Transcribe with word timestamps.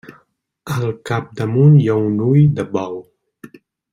Al 0.75 0.85
capdamunt 1.09 1.77
hi 1.81 1.85
ha 1.95 1.99
un 2.07 2.17
ull 2.31 2.43
de 2.61 2.65
bou. 2.75 2.99